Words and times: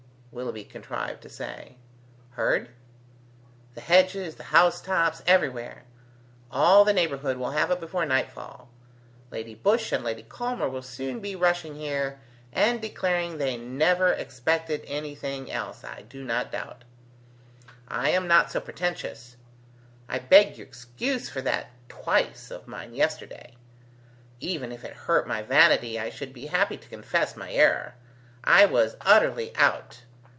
."Willoughby 0.41 0.63
contrived 0.63 1.21
to 1.23 1.29
say. 1.29 1.75
"Heard? 2.29 2.69
The 3.73 3.81
hedges, 3.81 4.35
the 4.35 4.43
housetops, 4.45 5.21
everywhere. 5.27 5.83
All 6.49 6.85
the 6.85 6.93
neighbourhood 6.93 7.35
will 7.35 7.51
have 7.51 7.69
it 7.69 7.81
before 7.81 8.05
nightfall. 8.05 8.69
Lady 9.29 9.53
Busshe 9.57 9.91
and 9.91 10.05
Lady 10.05 10.23
Culmer 10.29 10.69
will 10.69 10.81
soon 10.83 11.19
be 11.19 11.35
rushing 11.35 11.75
here, 11.75 12.21
and 12.53 12.81
declaring 12.81 13.37
they 13.39 13.57
never 13.57 14.13
expected 14.13 14.85
anything 14.87 15.51
else, 15.51 15.83
I 15.83 16.03
do 16.03 16.23
not 16.23 16.53
doubt. 16.53 16.85
I 17.89 18.11
am 18.11 18.25
not 18.29 18.49
so 18.49 18.61
pretentious. 18.61 19.35
I 20.07 20.19
beg 20.19 20.57
your 20.57 20.65
excuse 20.67 21.27
for 21.27 21.41
that 21.41 21.71
'twice' 21.89 22.51
of 22.51 22.69
mine 22.69 22.93
yesterday. 22.93 23.57
Even 24.39 24.71
if 24.71 24.85
it 24.85 24.93
hurt 24.93 25.27
my 25.27 25.41
vanity, 25.41 25.99
I 25.99 26.09
should 26.09 26.31
be 26.31 26.45
happy 26.45 26.77
to 26.77 26.87
confess 26.87 27.35
my 27.35 27.51
error: 27.51 27.95
I 28.45 28.65
was 28.65 28.95
utterly 29.01 29.53
out. 29.57 30.03